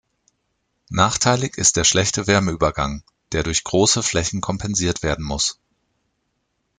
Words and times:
Nachteilig 0.89 1.59
ist 1.59 1.77
der 1.77 1.83
schlechte 1.83 2.25
Wärmeübergang, 2.25 3.03
der 3.33 3.43
durch 3.43 3.63
große 3.63 4.01
Flächen 4.01 4.41
kompensiert 4.41 5.03
werden 5.03 5.23
muss. 5.23 5.59